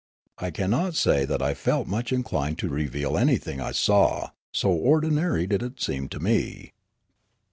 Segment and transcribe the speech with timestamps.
[0.39, 5.45] I cannot say that I felt much inclined to reveal anything I saw, so ordinary
[5.45, 6.73] did it seem to me.